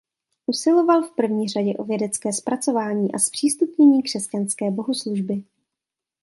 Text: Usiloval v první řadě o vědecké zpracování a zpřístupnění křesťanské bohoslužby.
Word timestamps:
Usiloval 0.45 1.03
v 1.03 1.11
první 1.15 1.47
řadě 1.47 1.73
o 1.77 1.83
vědecké 1.83 2.33
zpracování 2.33 3.13
a 3.13 3.19
zpřístupnění 3.19 4.03
křesťanské 4.03 4.71
bohoslužby. 4.71 5.43